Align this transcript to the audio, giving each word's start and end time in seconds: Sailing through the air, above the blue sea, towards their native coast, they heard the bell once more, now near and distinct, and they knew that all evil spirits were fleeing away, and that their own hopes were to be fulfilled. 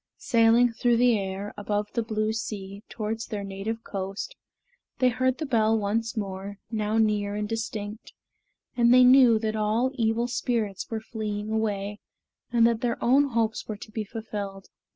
Sailing 0.17 0.71
through 0.73 0.97
the 0.97 1.15
air, 1.19 1.53
above 1.57 1.91
the 1.93 2.01
blue 2.01 2.33
sea, 2.33 2.81
towards 2.89 3.27
their 3.27 3.43
native 3.43 3.83
coast, 3.83 4.35
they 4.97 5.09
heard 5.09 5.37
the 5.37 5.45
bell 5.45 5.77
once 5.77 6.17
more, 6.17 6.57
now 6.71 6.97
near 6.97 7.35
and 7.35 7.47
distinct, 7.47 8.11
and 8.75 8.91
they 8.91 9.03
knew 9.03 9.37
that 9.37 9.55
all 9.55 9.91
evil 9.93 10.27
spirits 10.27 10.89
were 10.89 11.01
fleeing 11.01 11.51
away, 11.51 11.99
and 12.51 12.65
that 12.65 12.81
their 12.81 12.97
own 12.99 13.25
hopes 13.25 13.67
were 13.67 13.77
to 13.77 13.91
be 13.91 14.03
fulfilled. 14.03 14.69